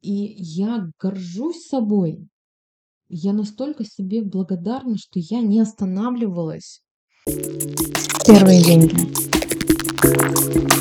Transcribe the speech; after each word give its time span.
И 0.00 0.34
я 0.38 0.90
горжусь 1.00 1.66
собой. 1.66 2.28
Я 3.08 3.32
настолько 3.32 3.84
себе 3.84 4.22
благодарна, 4.22 4.96
что 4.98 5.18
я 5.20 5.40
не 5.40 5.60
останавливалась. 5.60 6.82
Первые 8.26 8.62
деньги. 8.62 8.96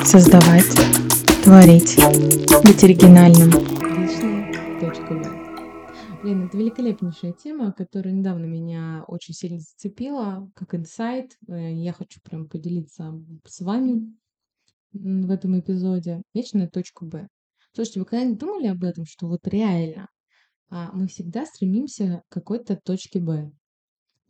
Создавать, 0.06 0.66
творить, 1.44 1.96
быть 2.64 2.84
оригинальным. 2.84 3.52
Блин, 6.26 6.48
это 6.48 6.58
великолепнейшая 6.58 7.34
тема, 7.34 7.72
которая 7.72 8.12
недавно 8.12 8.46
меня 8.46 9.04
очень 9.08 9.36
сильно 9.36 9.60
зацепила, 9.60 10.50
как 10.56 10.74
инсайт. 10.74 11.38
Э, 11.48 11.72
я 11.72 11.94
хочу 11.94 12.20
прям 12.24 12.50
поделиться 12.50 13.14
с 13.46 13.62
вами 13.62 14.12
в 14.92 15.30
этом 15.30 15.60
эпизоде. 15.60 16.24
Вечная 16.34 16.68
точка 16.68 17.06
Б. 17.06 17.28
Слушайте, 17.76 18.00
вы 18.00 18.06
когда-нибудь 18.06 18.40
думали 18.40 18.68
об 18.68 18.86
этом, 18.86 19.06
что 19.06 19.28
вот 19.28 19.46
реально 19.48 20.08
а, 20.70 20.92
мы 20.94 21.08
всегда 21.08 21.46
стремимся 21.46 22.24
к 22.30 22.34
какой-то 22.34 22.78
точке 22.78 23.20
Б? 23.20 23.52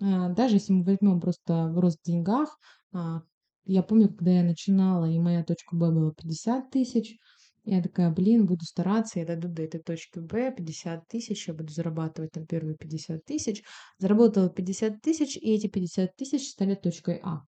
А, 0.02 0.30
даже 0.30 0.56
если 0.56 0.74
мы 0.74 0.84
возьмем 0.84 1.22
просто 1.22 1.68
в 1.68 1.78
рост 1.78 2.00
в 2.02 2.06
деньгах, 2.08 2.58
а, 2.92 3.22
я 3.66 3.84
помню, 3.84 4.10
когда 4.10 4.32
я 4.32 4.44
начинала, 4.44 5.06
и 5.06 5.20
моя 5.20 5.44
точка 5.44 5.76
Б 5.76 5.92
была 5.92 6.12
50 6.12 6.72
тысяч, 6.72 7.20
я 7.66 7.84
такая, 7.84 8.10
блин, 8.10 8.48
буду 8.48 8.66
стараться, 8.66 9.20
я 9.20 9.28
дойду 9.28 9.48
до 9.48 9.62
этой 9.62 9.80
точки 9.80 10.18
Б, 10.18 10.52
50 10.52 11.08
тысяч, 11.08 11.48
я 11.48 11.54
буду 11.54 11.72
зарабатывать 11.72 12.32
там 12.32 12.48
первые 12.48 12.76
50 12.76 13.26
тысяч. 13.26 13.64
Заработала 14.00 14.50
50 14.50 15.02
тысяч, 15.02 15.38
и 15.38 15.54
эти 15.54 15.68
50 15.68 16.16
тысяч 16.16 16.50
стали 16.50 16.74
точкой 16.74 17.20
А. 17.24 17.44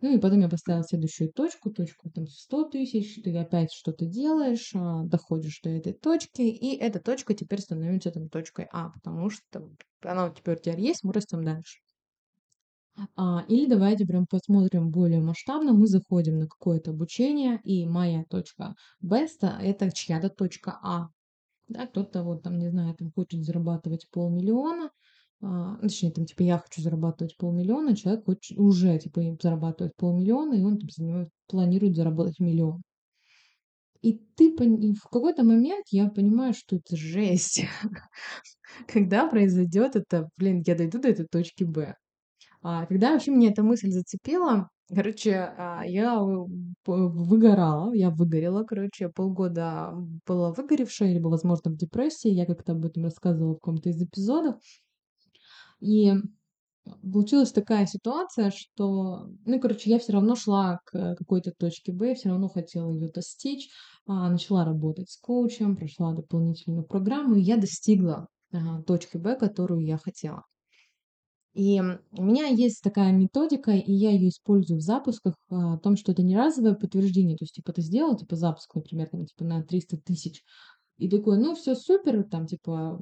Ну 0.00 0.14
и 0.14 0.18
потом 0.18 0.40
я 0.40 0.48
поставила 0.48 0.84
следующую 0.84 1.32
точку, 1.32 1.70
точку 1.70 2.10
там 2.10 2.26
100 2.26 2.64
тысяч, 2.70 3.22
ты 3.22 3.36
опять 3.38 3.72
что-то 3.72 4.04
делаешь, 4.06 4.72
а, 4.74 5.04
доходишь 5.04 5.60
до 5.62 5.70
этой 5.70 5.92
точки, 5.94 6.42
и 6.42 6.76
эта 6.76 7.00
точка 7.00 7.34
теперь 7.34 7.60
становится 7.60 8.10
там 8.10 8.28
точкой 8.28 8.68
А, 8.72 8.90
потому 8.90 9.30
что 9.30 9.70
она 10.02 10.30
теперь 10.30 10.56
у 10.56 10.60
тебя 10.60 10.76
есть, 10.76 11.04
мы 11.04 11.12
растем 11.12 11.44
дальше. 11.44 11.78
А, 13.16 13.44
или 13.48 13.66
давайте 13.66 14.06
прям 14.06 14.26
посмотрим 14.26 14.90
более 14.90 15.20
масштабно. 15.20 15.72
Мы 15.72 15.86
заходим 15.86 16.38
на 16.38 16.46
какое-то 16.46 16.90
обучение, 16.90 17.60
и 17.64 17.86
моя 17.86 18.24
точка 18.28 18.74
беста– 19.00 19.58
это 19.62 19.90
чья-то 19.92 20.28
точка 20.28 20.78
А. 20.82 21.08
Да, 21.68 21.86
кто-то 21.86 22.22
вот 22.24 22.42
там, 22.42 22.58
не 22.58 22.70
знаю, 22.70 22.94
там 22.96 23.12
хочет 23.14 23.44
зарабатывать 23.44 24.08
полмиллиона, 24.10 24.90
точнее, 25.80 26.12
там, 26.12 26.26
типа, 26.26 26.42
я 26.42 26.58
хочу 26.58 26.80
зарабатывать 26.82 27.36
полмиллиона, 27.36 27.96
человек 27.96 28.24
хочет, 28.24 28.58
уже, 28.58 28.98
типа, 28.98 29.36
зарабатывает 29.40 29.94
полмиллиона, 29.96 30.54
и 30.54 30.62
он 30.62 30.78
там, 30.78 30.88
занимает, 30.90 31.28
планирует 31.48 31.96
заработать 31.96 32.40
миллион. 32.40 32.82
И 34.04 34.20
ты 34.36 34.50
и 34.50 34.92
в 34.92 35.08
какой-то 35.10 35.44
момент 35.44 35.86
я 35.90 36.08
понимаю, 36.08 36.52
что 36.52 36.76
это 36.76 36.94
жесть. 36.94 37.64
Когда 38.86 39.26
произойдет 39.28 39.96
это, 39.96 40.28
блин, 40.36 40.62
я 40.66 40.74
дойду 40.74 41.00
до 41.00 41.08
этой 41.08 41.26
точки 41.26 41.64
Б. 41.64 41.94
А, 42.62 42.86
когда 42.86 43.12
вообще 43.12 43.30
меня 43.30 43.50
эта 43.50 43.62
мысль 43.62 43.90
зацепила, 43.90 44.68
короче, 44.88 45.54
а, 45.56 45.82
я 45.86 46.18
выгорала, 46.86 47.94
я 47.94 48.10
выгорела, 48.10 48.64
короче, 48.64 49.08
полгода 49.08 49.94
была 50.26 50.52
выгоревшая, 50.52 51.12
либо, 51.12 51.28
возможно, 51.28 51.70
в 51.70 51.76
депрессии, 51.76 52.30
я 52.30 52.46
как-то 52.46 52.72
об 52.72 52.84
этом 52.84 53.04
рассказывала 53.04 53.52
в 53.52 53.58
каком-то 53.58 53.90
из 53.90 54.02
эпизодов. 54.02 54.56
И 55.84 56.14
получилась 57.12 57.52
такая 57.52 57.86
ситуация, 57.86 58.50
что, 58.50 59.26
ну, 59.44 59.60
короче, 59.60 59.90
я 59.90 59.98
все 59.98 60.12
равно 60.12 60.34
шла 60.34 60.80
к 60.86 61.14
какой-то 61.16 61.52
точке 61.52 61.92
Б, 61.92 62.14
все 62.14 62.30
равно 62.30 62.48
хотела 62.48 62.90
ее 62.90 63.08
достичь, 63.08 63.68
а, 64.06 64.30
начала 64.30 64.64
работать 64.64 65.10
с 65.10 65.18
коучем, 65.18 65.76
прошла 65.76 66.14
дополнительную 66.14 66.84
программу, 66.84 67.36
и 67.36 67.42
я 67.42 67.56
достигла 67.58 68.28
а, 68.52 68.82
точки 68.82 69.18
Б, 69.18 69.36
которую 69.36 69.84
я 69.84 69.98
хотела. 69.98 70.44
И 71.52 71.80
у 71.80 72.22
меня 72.22 72.46
есть 72.46 72.82
такая 72.82 73.12
методика, 73.12 73.70
и 73.70 73.92
я 73.92 74.10
ее 74.10 74.30
использую 74.30 74.78
в 74.78 74.82
запусках, 74.82 75.34
а, 75.50 75.74
о 75.74 75.78
том, 75.78 75.96
что 75.96 76.12
это 76.12 76.22
не 76.22 76.36
разовое 76.36 76.74
подтверждение, 76.74 77.36
то 77.36 77.44
есть, 77.44 77.54
типа, 77.54 77.72
ты 77.72 77.82
сделал, 77.82 78.16
типа, 78.16 78.36
запуск, 78.36 78.74
например, 78.74 79.08
там, 79.10 79.26
типа, 79.26 79.44
на 79.44 79.62
300 79.62 79.98
тысяч, 79.98 80.42
и 80.96 81.08
такой, 81.10 81.38
ну, 81.38 81.54
все 81.54 81.74
супер, 81.74 82.24
там, 82.24 82.46
типа, 82.46 83.00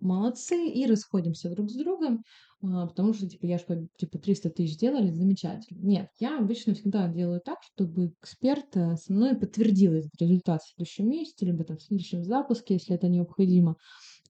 молодцы, 0.00 0.68
и 0.68 0.86
расходимся 0.86 1.50
друг 1.50 1.70
с 1.70 1.74
другом, 1.74 2.24
а, 2.62 2.86
потому 2.86 3.14
что, 3.14 3.28
типа, 3.28 3.46
я 3.46 3.58
же, 3.58 3.88
типа, 3.96 4.18
300 4.18 4.50
тысяч 4.50 4.74
сделали, 4.74 5.10
замечательно. 5.10 5.78
Нет, 5.80 6.08
я 6.18 6.38
обычно 6.38 6.74
всегда 6.74 7.08
делаю 7.08 7.40
так, 7.44 7.58
чтобы 7.72 8.12
эксперт 8.20 8.76
э, 8.76 8.96
со 8.96 9.12
мной 9.12 9.34
подтвердил 9.36 9.92
этот 9.94 10.10
результат 10.20 10.60
в 10.62 10.74
следующем 10.74 11.08
месяце, 11.08 11.46
либо 11.46 11.64
там 11.64 11.78
в 11.78 11.82
следующем 11.82 12.22
запуске, 12.22 12.74
если 12.74 12.94
это 12.94 13.08
необходимо. 13.08 13.76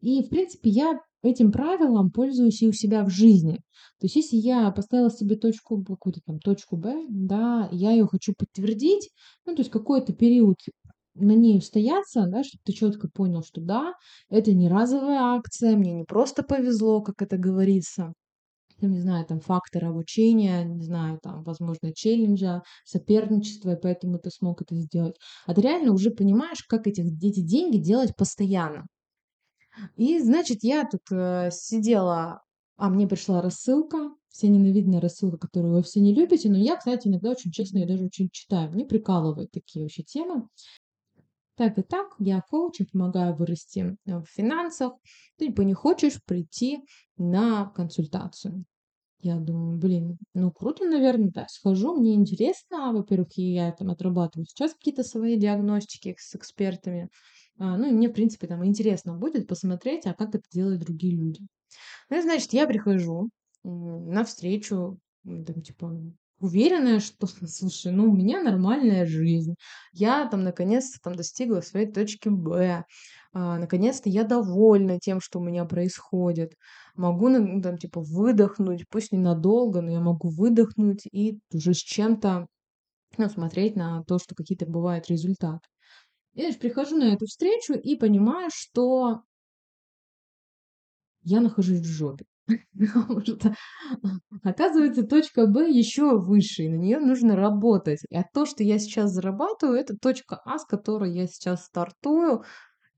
И, 0.00 0.22
в 0.22 0.28
принципе, 0.28 0.70
я 0.70 1.00
этим 1.22 1.52
правилом 1.52 2.10
пользуюсь 2.10 2.62
и 2.62 2.68
у 2.68 2.72
себя 2.72 3.04
в 3.04 3.10
жизни. 3.10 3.56
То 3.98 4.06
есть, 4.06 4.16
если 4.16 4.36
я 4.36 4.70
поставила 4.70 5.10
себе 5.10 5.36
точку, 5.36 5.84
какую-то 5.84 6.20
там 6.24 6.38
точку 6.38 6.76
Б, 6.76 7.06
да, 7.08 7.68
я 7.72 7.90
ее 7.90 8.06
хочу 8.06 8.32
подтвердить, 8.36 9.10
ну, 9.44 9.54
то 9.54 9.60
есть 9.60 9.70
какой-то 9.70 10.12
период 10.12 10.56
на 11.20 11.32
ней 11.32 11.58
устояться, 11.58 12.26
да, 12.26 12.42
чтобы 12.42 12.62
ты 12.64 12.72
четко 12.72 13.08
понял, 13.08 13.42
что 13.42 13.60
да, 13.60 13.94
это 14.28 14.52
не 14.52 14.68
разовая 14.68 15.36
акция, 15.36 15.76
мне 15.76 15.92
не 15.92 16.04
просто 16.04 16.42
повезло, 16.42 17.02
как 17.02 17.22
это 17.22 17.36
говорится, 17.36 18.12
там, 18.80 18.92
не 18.92 19.00
знаю, 19.00 19.26
там, 19.26 19.40
фактор 19.40 19.84
обучения, 19.84 20.64
не 20.64 20.82
знаю, 20.82 21.18
там, 21.22 21.42
возможно, 21.44 21.92
челленджа, 21.94 22.62
соперничества, 22.84 23.74
и 23.74 23.80
поэтому 23.80 24.18
ты 24.18 24.30
смог 24.30 24.62
это 24.62 24.74
сделать. 24.74 25.16
А 25.46 25.54
ты 25.54 25.60
реально 25.60 25.92
уже 25.92 26.10
понимаешь, 26.10 26.64
как 26.66 26.86
эти, 26.86 27.00
эти 27.00 27.40
деньги 27.40 27.76
делать 27.76 28.16
постоянно. 28.16 28.86
И, 29.96 30.18
значит, 30.20 30.58
я 30.62 30.84
тут 30.84 31.02
э, 31.12 31.50
сидела, 31.52 32.42
а 32.76 32.88
мне 32.88 33.06
пришла 33.06 33.40
рассылка, 33.40 34.10
вся 34.30 34.48
ненавидная 34.48 35.00
рассылка, 35.00 35.38
которую 35.38 35.74
вы 35.74 35.82
все 35.82 36.00
не 36.00 36.14
любите, 36.14 36.48
но 36.48 36.56
я, 36.56 36.76
кстати, 36.76 37.08
иногда 37.08 37.30
очень 37.30 37.50
честно 37.50 37.78
и 37.78 37.86
даже 37.86 38.04
очень 38.04 38.28
читаю. 38.32 38.70
Мне 38.70 38.84
прикалывают 38.84 39.50
такие 39.50 39.84
вообще 39.84 40.02
темы. 40.02 40.48
Так 41.60 41.76
и 41.76 41.82
так, 41.82 42.14
я 42.18 42.40
коуч, 42.40 42.80
помогаю 42.90 43.36
вырасти 43.36 43.94
э, 44.06 44.18
в 44.18 44.24
финансах. 44.24 44.94
Ты 45.36 45.48
типа 45.48 45.60
не 45.60 45.74
хочешь 45.74 46.18
прийти 46.24 46.78
на 47.18 47.66
консультацию. 47.76 48.64
Я 49.18 49.36
думаю, 49.36 49.76
блин, 49.76 50.16
ну 50.32 50.52
круто, 50.52 50.86
наверное, 50.86 51.30
да, 51.30 51.46
схожу, 51.50 51.94
мне 51.94 52.14
интересно, 52.14 52.94
во-первых, 52.94 53.36
я 53.36 53.72
там 53.72 53.90
отрабатываю 53.90 54.46
сейчас 54.46 54.72
какие-то 54.72 55.02
свои 55.02 55.36
диагностики 55.36 56.16
с 56.18 56.34
экспертами, 56.34 57.10
а, 57.58 57.76
ну 57.76 57.90
и 57.90 57.92
мне, 57.92 58.08
в 58.08 58.14
принципе, 58.14 58.46
там 58.46 58.64
интересно 58.64 59.12
будет 59.18 59.46
посмотреть, 59.46 60.06
а 60.06 60.14
как 60.14 60.34
это 60.34 60.44
делают 60.50 60.80
другие 60.80 61.14
люди. 61.14 61.46
Ну 62.08 62.16
и, 62.16 62.22
значит, 62.22 62.54
я 62.54 62.66
прихожу 62.66 63.28
на 63.64 64.24
встречу, 64.24 64.98
там, 65.24 65.60
типа, 65.60 65.94
уверенная, 66.40 67.00
что, 67.00 67.26
слушай, 67.46 67.92
ну, 67.92 68.10
у 68.10 68.16
меня 68.16 68.42
нормальная 68.42 69.06
жизнь. 69.06 69.54
Я 69.92 70.26
там 70.28 70.42
наконец-то 70.44 70.98
там 71.02 71.14
достигла 71.14 71.60
своей 71.60 71.90
точки 71.90 72.28
Б. 72.28 72.84
А, 73.32 73.58
наконец-то 73.58 74.08
я 74.08 74.24
довольна 74.24 74.98
тем, 74.98 75.20
что 75.20 75.38
у 75.38 75.44
меня 75.44 75.64
происходит. 75.64 76.54
Могу, 76.96 77.28
ну, 77.28 77.62
там, 77.62 77.78
типа, 77.78 78.00
выдохнуть, 78.00 78.84
пусть 78.90 79.12
ненадолго, 79.12 79.80
но 79.82 79.92
я 79.92 80.00
могу 80.00 80.28
выдохнуть 80.28 81.06
и 81.12 81.38
уже 81.52 81.74
с 81.74 81.78
чем-то 81.78 82.46
ну, 83.18 83.28
смотреть 83.28 83.76
на 83.76 84.02
то, 84.04 84.18
что 84.18 84.34
какие-то 84.34 84.66
бывают 84.66 85.08
результаты. 85.08 85.68
Я 86.34 86.52
прихожу 86.54 86.96
на 86.96 87.12
эту 87.12 87.26
встречу 87.26 87.74
и 87.74 87.96
понимаю, 87.96 88.50
что 88.52 89.22
я 91.22 91.40
нахожусь 91.40 91.80
в 91.80 91.86
жопе. 91.86 92.24
Оказывается, 94.42 95.02
точка 95.04 95.46
Б 95.46 95.70
еще 95.70 96.18
выше, 96.18 96.64
и 96.64 96.68
на 96.68 96.76
нее 96.76 96.98
нужно 96.98 97.36
работать. 97.36 98.00
А 98.12 98.22
то, 98.22 98.46
что 98.46 98.62
я 98.62 98.78
сейчас 98.78 99.12
зарабатываю, 99.12 99.78
это 99.78 99.96
точка 99.96 100.40
А, 100.44 100.58
с 100.58 100.64
которой 100.64 101.12
я 101.12 101.26
сейчас 101.26 101.64
стартую. 101.66 102.42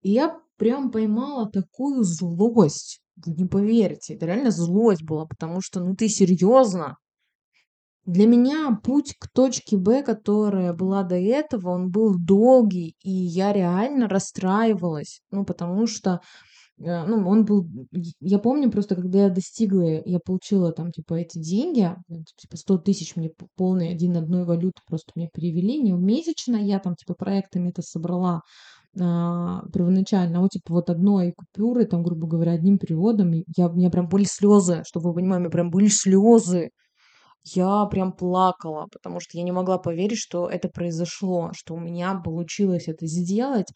И 0.02 0.10
я 0.10 0.38
прям 0.56 0.90
поймала 0.90 1.50
такую 1.50 2.02
злость. 2.02 3.00
Вы 3.16 3.32
не 3.32 3.44
поверите, 3.44 4.14
это 4.14 4.26
реально 4.26 4.50
злость 4.50 5.04
была, 5.04 5.26
потому 5.26 5.60
что, 5.60 5.80
ну 5.80 5.94
ты 5.94 6.08
серьезно? 6.08 6.96
Для 8.04 8.26
меня 8.26 8.76
путь 8.82 9.14
к 9.16 9.28
точке 9.30 9.76
Б, 9.76 10.02
которая 10.02 10.72
была 10.72 11.04
до 11.04 11.14
этого, 11.14 11.70
он 11.70 11.90
был 11.90 12.16
долгий, 12.18 12.96
и 13.00 13.10
я 13.10 13.52
реально 13.52 14.08
расстраивалась. 14.08 15.20
Ну, 15.30 15.44
потому 15.44 15.86
что 15.86 16.20
ну, 16.78 17.28
он 17.28 17.44
был... 17.44 17.66
Я 18.20 18.38
помню 18.38 18.70
просто, 18.70 18.96
когда 18.96 19.24
я 19.24 19.30
достигла, 19.30 20.02
я 20.04 20.18
получила 20.18 20.72
там, 20.72 20.90
типа, 20.90 21.14
эти 21.14 21.38
деньги, 21.38 21.94
типа, 22.08 22.56
100 22.56 22.78
тысяч 22.78 23.16
мне 23.16 23.30
полный 23.56 23.90
один 23.90 24.16
одной 24.16 24.44
валюты 24.44 24.80
просто 24.88 25.12
мне 25.14 25.28
перевели, 25.32 25.80
не 25.80 25.92
месячно 25.92 26.56
я 26.56 26.78
там, 26.78 26.96
типа, 26.96 27.14
проектами 27.14 27.70
это 27.70 27.82
собрала 27.82 28.40
а, 29.00 29.62
первоначально, 29.72 30.38
а 30.38 30.40
вот, 30.42 30.50
типа, 30.50 30.74
вот 30.74 30.90
одной 30.90 31.32
купюры, 31.32 31.86
там, 31.86 32.02
грубо 32.02 32.26
говоря, 32.26 32.52
одним 32.52 32.78
переводом, 32.78 33.32
я, 33.56 33.68
у 33.68 33.74
меня 33.74 33.90
прям 33.90 34.08
были 34.08 34.24
слезы, 34.24 34.82
чтобы 34.86 35.10
вы 35.10 35.14
понимали, 35.14 35.38
у 35.38 35.40
меня 35.42 35.50
прям 35.50 35.70
были 35.70 35.88
слезы. 35.88 36.70
Я 37.44 37.86
прям 37.86 38.12
плакала, 38.12 38.86
потому 38.92 39.18
что 39.18 39.36
я 39.36 39.42
не 39.42 39.50
могла 39.50 39.78
поверить, 39.78 40.18
что 40.18 40.48
это 40.48 40.68
произошло, 40.68 41.50
что 41.54 41.74
у 41.74 41.80
меня 41.80 42.14
получилось 42.14 42.86
это 42.86 43.06
сделать. 43.06 43.66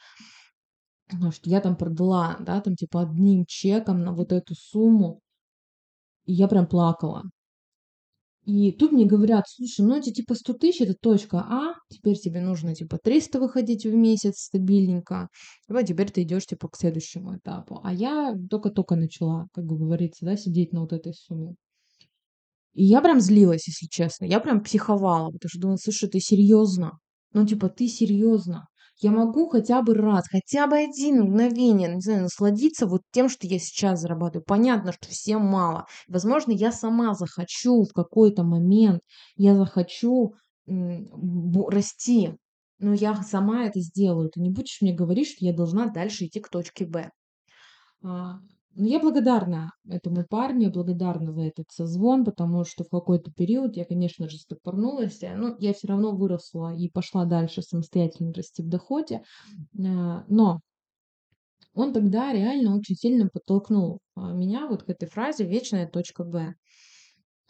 Что 1.09 1.51
я 1.51 1.61
там 1.61 1.77
продала, 1.77 2.37
да, 2.41 2.61
там 2.61 2.75
типа 2.75 3.03
одним 3.03 3.45
чеком 3.47 4.03
на 4.03 4.13
вот 4.13 4.33
эту 4.33 4.55
сумму. 4.55 5.21
И 6.25 6.33
я 6.33 6.49
прям 6.49 6.67
плакала. 6.67 7.23
И 8.47 8.71
тут 8.71 8.93
мне 8.93 9.07
говорят, 9.07 9.45
слушай, 9.49 9.81
ну 9.85 9.97
эти 9.97 10.13
типа 10.13 10.37
100 10.37 10.53
тысяч 10.55 10.81
это 10.81 10.95
точка 10.95 11.39
А, 11.41 11.75
теперь 11.89 12.17
тебе 12.17 12.41
нужно 12.41 12.77
типа 12.77 12.97
300 13.03 13.41
выходить 13.41 13.85
в 13.85 13.93
месяц 13.93 14.39
стабильненько, 14.45 15.29
давай 15.67 15.85
теперь 15.85 16.13
ты 16.13 16.23
идешь 16.23 16.47
типа 16.47 16.69
к 16.69 16.77
следующему 16.77 17.37
этапу. 17.37 17.81
А 17.83 17.93
я 17.93 18.37
только-только 18.49 18.95
начала, 18.95 19.49
как 19.53 19.65
бы 19.65 19.77
говорится, 19.77 20.25
да, 20.25 20.37
сидеть 20.37 20.73
на 20.73 20.83
вот 20.83 20.93
этой 20.93 21.13
сумме. 21.13 21.57
И 22.75 22.85
я 22.85 23.01
прям 23.01 23.21
злилась, 23.21 23.67
если 23.67 23.87
честно. 23.87 24.27
Я 24.27 24.39
прям 24.39 24.63
психовала, 24.63 25.31
потому 25.33 25.49
что 25.49 25.61
думала, 25.61 25.77
слушай, 25.79 26.09
ты 26.09 26.21
серьезно? 26.21 26.99
Ну, 27.33 27.45
типа, 27.47 27.69
ты 27.69 27.89
серьезно? 27.89 28.69
Я 28.99 29.11
могу 29.11 29.49
хотя 29.49 29.83
бы 29.83 29.95
раз, 29.95 30.27
хотя 30.29 30.67
бы 30.67 30.77
один 30.79 31.23
мгновение, 31.25 31.95
не 31.95 32.01
знаю, 32.01 32.23
насладиться 32.23 32.87
вот 32.87 33.03
тем, 33.11 33.29
что 33.29 33.47
я 33.47 33.59
сейчас 33.59 34.01
зарабатываю. 34.01 34.45
Понятно, 34.47 34.93
что 34.93 35.09
всем 35.09 35.43
мало. 35.43 35.87
Возможно, 36.09 36.53
я 36.53 36.73
сама 36.73 37.15
захочу 37.15 37.85
в 37.85 37.93
какой-то 37.93 38.43
момент, 38.43 39.03
я 39.37 39.55
захочу 39.55 40.35
расти, 40.67 42.37
но 42.79 42.95
я 42.95 43.15
сама 43.23 43.67
это 43.67 43.81
сделаю. 43.81 44.31
Ты 44.31 44.41
не 44.41 44.51
будешь 44.51 44.79
мне 44.81 44.95
говорить, 44.95 45.29
что 45.29 45.45
я 45.45 45.53
должна 45.53 45.87
дальше 45.87 46.25
идти 46.25 46.41
к 46.41 46.49
точке 46.49 46.87
Б. 46.87 47.11
А, 48.77 48.81
ну, 48.81 48.87
я 48.87 49.01
благодарна 49.01 49.73
этому 49.89 50.25
парню, 50.29 50.71
благодарна 50.71 51.33
за 51.33 51.43
этот 51.43 51.67
созвон, 51.71 52.25
потому 52.25 52.65
что 52.65 52.85
в 52.85 52.91
какой-то 52.91 53.31
период 53.33 53.77
я, 53.77 53.85
конечно 53.85 54.29
же, 54.29 54.39
стопорнулась, 54.39 55.23
э, 55.23 55.35
но 55.35 55.57
я 55.59 55.73
все 55.73 55.89
равно 55.89 56.15
выросла 56.15 56.75
и 56.75 56.89
пошла 56.89 57.25
дальше 57.25 57.63
самостоятельно 57.63 58.33
расти 58.33 58.63
в 58.63 58.69
доходе. 58.69 59.23
Э, 59.79 60.25
но 60.29 60.61
он 61.75 61.93
тогда 61.93 62.33
реально 62.33 62.77
очень 62.77 62.97
сильно 62.97 63.29
подтолкнул 63.29 64.01
а, 64.15 64.33
меня 64.33 64.67
вот 64.67 64.85
к 64.85 64.89
этой 64.89 65.09
фразе 65.09 65.45
«вечная 65.45 65.87
точка 65.87 66.25
Б». 66.25 66.55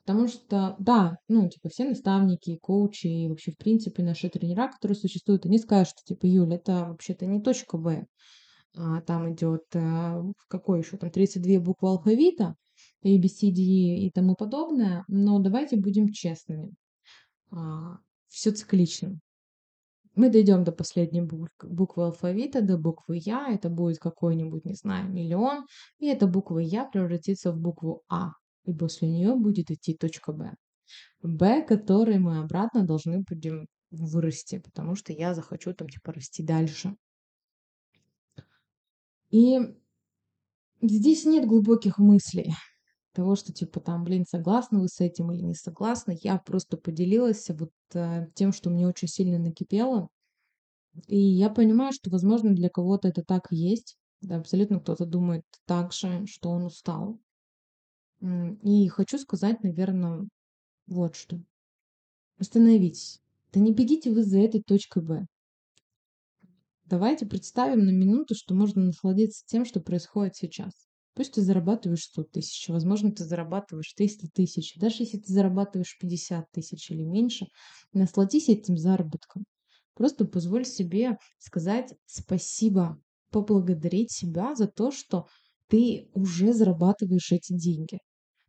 Потому 0.05 0.29
что, 0.29 0.77
да, 0.79 1.17
ну, 1.29 1.49
типа, 1.49 1.69
все 1.69 1.85
наставники, 1.85 2.59
коучи 2.61 3.07
и 3.07 3.29
вообще, 3.29 3.53
в 3.53 3.57
принципе, 3.57 4.03
наши 4.03 4.29
тренера, 4.29 4.69
которые 4.69 4.97
существуют, 4.97 5.47
они 5.47 5.59
скажут, 5.59 5.89
что, 5.89 6.15
типа, 6.15 6.27
Юля, 6.27 6.57
это 6.57 6.87
вообще-то 6.87 7.27
не 7.27 7.41
точка 7.41 7.77
Б 7.77 8.05
а, 8.05 8.05
там 9.07 9.33
идет, 9.33 9.65
а, 9.75 10.23
какой 10.49 10.81
еще 10.81 10.97
там 10.97 11.11
32 11.11 11.61
буквы 11.61 11.89
алфавита, 11.89 12.57
A, 13.05 13.09
B, 13.19 13.29
D 13.29 13.63
и 13.63 14.11
тому 14.15 14.35
подобное, 14.35 15.05
но 15.09 15.39
давайте 15.39 15.77
будем 15.77 16.11
честными. 16.13 16.75
А, 17.51 17.99
все 18.29 18.51
циклично. 18.51 19.19
Мы 20.15 20.31
дойдем 20.31 20.65
до 20.65 20.73
последней 20.73 21.23
буквы 21.23 22.05
алфавита, 22.05 22.63
до 22.63 22.79
буквы 22.79 23.21
Я, 23.23 23.49
это 23.53 23.69
будет 23.69 23.99
какой-нибудь, 23.99 24.65
не 24.65 24.75
знаю, 24.75 25.11
миллион, 25.11 25.67
и 25.99 26.07
эта 26.07 26.27
буква 26.27 26.59
Я 26.59 26.85
превратится 26.85 27.53
в 27.53 27.59
букву 27.59 28.03
А, 28.09 28.31
и 28.65 28.73
после 28.73 29.09
нее 29.09 29.35
будет 29.37 29.71
идти 29.71 29.95
точка 29.95 30.33
Б. 30.33 30.55
Б, 31.23 31.63
которой 31.63 32.19
мы 32.19 32.39
обратно 32.39 32.87
должны 32.87 33.25
будем 33.29 33.67
вырасти, 33.91 34.59
потому 34.59 34.95
что 34.95 35.13
я 35.13 35.35
захочу 35.35 35.75
там 35.75 35.89
типа 35.89 36.13
расти 36.13 36.43
дальше. 36.43 36.97
И 39.31 39.59
здесь 40.83 41.25
нет 41.25 41.47
глубоких 41.47 41.99
мыслей 41.99 42.55
того, 43.13 43.35
что 43.35 43.53
типа 43.53 43.81
там, 43.81 44.05
блин, 44.05 44.25
согласны 44.29 44.79
вы 44.79 44.89
с 44.89 45.01
этим 45.01 45.33
или 45.33 45.41
не 45.41 45.55
согласны. 45.55 46.19
Я 46.23 46.39
просто 46.39 46.77
поделилась 46.77 47.49
вот 47.49 47.71
э, 47.95 48.27
тем, 48.35 48.53
что 48.53 48.69
мне 48.69 48.87
очень 48.87 49.09
сильно 49.09 49.39
накипело. 49.39 50.09
И 51.09 51.19
я 51.19 51.49
понимаю, 51.51 51.93
что, 51.93 52.11
возможно, 52.11 52.55
для 52.55 52.69
кого-то 52.69 53.09
это 53.09 53.23
так 53.23 53.53
и 53.53 53.57
есть. 53.57 53.97
Да, 54.21 54.37
абсолютно 54.37 54.81
кто-то 54.81 55.07
думает 55.07 55.45
так 55.65 55.93
же, 55.93 56.27
что 56.27 56.51
он 56.51 56.65
устал. 56.65 57.19
И 58.21 58.89
хочу 58.89 59.19
сказать, 59.19 59.63
наверное, 59.63 60.27
вот 60.87 61.17
что. 61.17 61.41
Остановитесь. 62.39 63.21
Да 63.53 63.61
не 63.61 63.73
бегите 63.73 64.11
вы 64.11 64.25
за 64.25 64.41
этой 64.41 64.63
точкой 64.63 65.03
Б. 65.03 65.27
Давайте 66.89 67.27
представим 67.27 67.85
на 67.85 67.91
минуту, 67.91 68.37
что 68.37 68.55
можно 68.55 68.85
насладиться 68.85 69.45
тем, 69.47 69.65
что 69.65 69.81
происходит 69.81 70.37
сейчас. 70.37 70.73
Пусть 71.15 71.33
ты 71.33 71.43
зарабатываешь 71.43 72.05
100 72.05 72.25
тысяч, 72.25 72.69
возможно, 72.69 73.11
ты 73.11 73.25
зарабатываешь 73.25 73.93
300 73.95 74.29
тысяч. 74.33 74.75
Даже 74.77 75.03
если 75.03 75.19
ты 75.19 75.33
зарабатываешь 75.33 75.99
50 75.99 76.45
тысяч 76.53 76.91
или 76.93 77.03
меньше, 77.03 77.47
насладись 77.93 78.49
этим 78.49 78.77
заработком. 78.77 79.45
Просто 79.95 80.27
позволь 80.27 80.65
себе 80.65 81.19
сказать 81.39 81.93
спасибо, 82.05 83.01
поблагодарить 83.33 84.13
себя 84.13 84.55
за 84.55 84.69
то, 84.69 84.93
что 84.93 85.27
ты 85.69 86.09
уже 86.13 86.53
зарабатываешь 86.53 87.33
эти 87.33 87.53
деньги. 87.53 87.99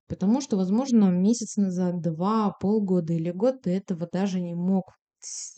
Потому 0.08 0.42
что, 0.42 0.58
возможно, 0.58 1.10
месяц 1.10 1.58
назад, 1.58 2.02
два, 2.02 2.52
полгода 2.62 3.14
или 3.14 3.32
год 3.32 3.64
ты 3.64 3.72
этого 3.72 4.08
даже 4.12 4.40
не 4.42 4.54
мог 4.54 4.92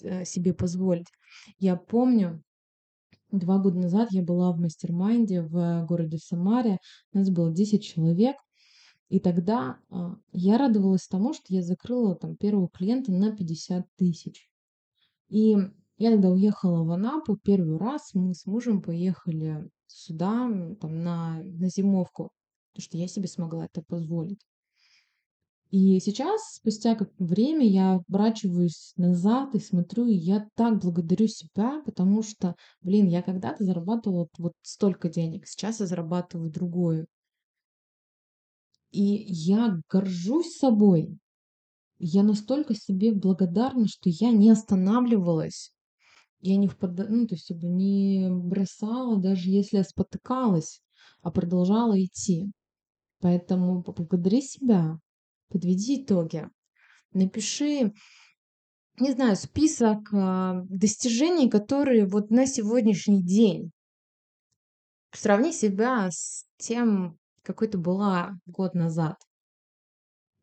э, 0.01 0.23
себе 0.23 0.53
позволить. 0.53 1.07
Я 1.57 1.75
помню, 1.75 2.41
Два 3.31 3.59
года 3.59 3.77
назад 3.77 4.09
я 4.11 4.23
была 4.23 4.51
в 4.51 4.59
mastermind 4.59 5.36
е 5.36 5.43
в 5.43 5.85
городе 5.85 6.17
Самаре. 6.17 6.79
Нас 7.13 7.29
было 7.29 7.51
10 7.51 7.83
человек. 7.83 8.35
И 9.09 9.19
тогда 9.19 9.77
а, 9.89 10.15
я 10.31 10.57
радовалась 10.57 11.07
тому, 11.07 11.33
что 11.33 11.45
я 11.49 11.61
закрыла 11.61 12.15
там 12.15 12.35
первого 12.35 12.69
клиента 12.69 13.11
на 13.11 13.35
50 13.35 13.85
тысяч. 13.97 14.49
И 15.29 15.57
я 15.97 16.11
тогда 16.11 16.29
уехала 16.29 16.83
в 16.83 16.91
Анапу 16.91 17.37
первый 17.37 17.77
раз. 17.77 18.13
Мы 18.13 18.33
с 18.33 18.45
мужем 18.45 18.81
поехали 18.81 19.69
сюда 19.85 20.49
там, 20.79 21.03
на, 21.03 21.41
на 21.43 21.69
зимовку, 21.69 22.31
потому 22.71 22.83
что 22.83 22.97
я 22.97 23.07
себе 23.07 23.27
смогла 23.27 23.65
это 23.65 23.83
позволить. 23.83 24.39
И 25.69 25.99
сейчас, 25.99 26.55
спустя 26.55 26.95
как 26.95 27.11
время, 27.19 27.67
я 27.67 27.93
оборачиваюсь 28.07 28.93
назад 28.97 29.53
и 29.53 29.59
смотрю, 29.59 30.07
и 30.07 30.15
я 30.15 30.47
так 30.55 30.81
благодарю 30.81 31.27
себя, 31.27 31.83
потому 31.85 32.23
что, 32.23 32.55
блин, 32.81 33.05
я 33.05 33.21
когда-то 33.21 33.63
зарабатывала 33.63 34.27
вот 34.39 34.53
столько 34.63 35.09
денег, 35.09 35.45
сейчас 35.45 35.79
я 35.79 35.85
зарабатываю 35.85 36.49
другое. 36.49 37.05
И 38.91 39.03
я 39.27 39.79
горжусь 39.87 40.57
собой. 40.57 41.19
Я 41.99 42.23
настолько 42.23 42.73
себе 42.73 43.13
благодарна, 43.13 43.87
что 43.87 44.09
я 44.09 44.31
не 44.31 44.49
останавливалась. 44.49 45.71
Я 46.39 46.55
не 46.57 46.67
впадала, 46.67 47.09
ну, 47.09 47.27
то 47.27 47.35
есть 47.35 47.51
не 47.51 48.27
бросала, 48.31 49.21
даже 49.21 49.49
если 49.51 49.77
я 49.77 49.83
спотыкалась, 49.83 50.81
а 51.21 51.29
продолжала 51.29 52.01
идти. 52.03 52.51
Поэтому 53.19 53.83
поблагодари 53.83 54.41
себя, 54.41 54.97
подведи 55.49 56.03
итоги. 56.03 56.47
Напиши, 57.11 57.93
не 58.99 59.11
знаю, 59.11 59.35
список 59.35 60.13
а, 60.13 60.61
достижений, 60.69 61.49
которые 61.49 62.05
вот 62.05 62.29
на 62.29 62.45
сегодняшний 62.45 63.23
день. 63.23 63.71
Сравни 65.11 65.51
себя 65.51 66.09
с 66.11 66.45
тем, 66.57 67.17
какой 67.43 67.67
ты 67.67 67.77
была 67.77 68.33
год 68.45 68.75
назад. 68.75 69.15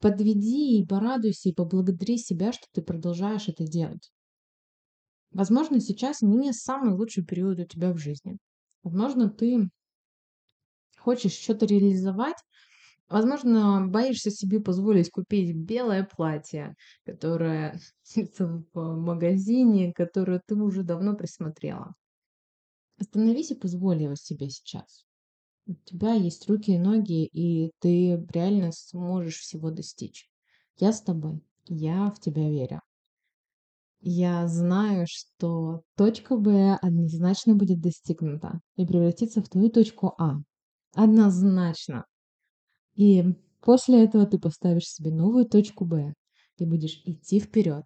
Подведи 0.01 0.81
и 0.81 0.87
порадуйся, 0.87 1.49
и 1.49 1.55
поблагодари 1.55 2.19
себя, 2.19 2.53
что 2.53 2.67
ты 2.73 2.83
продолжаешь 2.83 3.49
это 3.49 3.65
делать. 3.65 4.11
Возможно, 5.31 5.81
сейчас 5.81 6.23
не 6.23 6.53
самый 6.53 6.95
лучший 6.95 7.25
период 7.25 7.59
у 7.59 7.65
тебя 7.65 7.93
в 7.93 7.99
жизни. 7.99 8.39
Возможно, 8.83 9.29
ты 9.29 9.69
хочешь 10.99 11.33
что-то 11.33 11.67
реализовать, 11.67 12.37
Возможно, 13.09 13.87
боишься 13.87 14.31
себе 14.31 14.61
позволить 14.61 15.11
купить 15.11 15.55
белое 15.55 16.05
платье, 16.05 16.75
которое 17.05 17.79
в 18.39 18.97
магазине, 18.97 19.93
которое 19.93 20.41
ты 20.45 20.57
уже 20.57 20.83
давно 20.83 21.15
присмотрела. 21.15 21.95
Остановись 22.99 23.53
и 23.53 23.55
позволь 23.55 24.03
его 24.03 24.15
себе 24.17 24.51
сейчас. 24.51 25.05
У 25.69 25.75
тебя 25.85 26.15
есть 26.15 26.49
руки 26.49 26.73
и 26.73 26.79
ноги, 26.79 27.27
и 27.27 27.73
ты 27.81 28.25
реально 28.33 28.73
сможешь 28.73 29.39
всего 29.39 29.71
достичь. 29.71 30.29
Я 30.79 30.93
с 30.93 31.01
тобой. 31.01 31.41
Я 31.67 32.11
в 32.11 32.21
тебя 32.21 32.49
верю. 32.49 32.81
Я 34.01 34.47
знаю, 34.47 35.07
что 35.09 35.83
точка 35.97 36.37
Б 36.37 36.79
однозначно 36.81 37.57
будет 37.57 37.81
достигнута 37.81 38.61
и 38.77 38.87
превратится 38.87 39.43
в 39.43 39.49
твою 39.49 39.71
точку 39.71 40.15
А. 40.19 40.37
Однозначно. 40.95 42.05
И 42.97 43.23
после 43.61 44.05
этого 44.05 44.27
ты 44.27 44.39
поставишь 44.39 44.89
себе 44.89 45.11
новую 45.13 45.47
точку 45.47 45.85
Б. 45.85 46.15
Ты 46.57 46.67
будешь 46.67 47.03
идти 47.05 47.41
вперед, 47.41 47.85